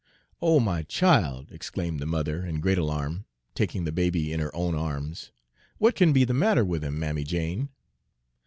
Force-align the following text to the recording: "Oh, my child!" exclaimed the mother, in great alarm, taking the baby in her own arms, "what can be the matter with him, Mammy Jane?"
"Oh, 0.41 0.59
my 0.59 0.81
child!" 0.81 1.51
exclaimed 1.51 1.99
the 1.99 2.07
mother, 2.07 2.43
in 2.43 2.59
great 2.59 2.79
alarm, 2.79 3.25
taking 3.53 3.83
the 3.83 3.91
baby 3.91 4.33
in 4.33 4.39
her 4.39 4.49
own 4.55 4.73
arms, 4.73 5.29
"what 5.77 5.93
can 5.93 6.11
be 6.11 6.23
the 6.23 6.33
matter 6.33 6.65
with 6.65 6.83
him, 6.83 6.97
Mammy 6.99 7.23
Jane?" 7.23 7.69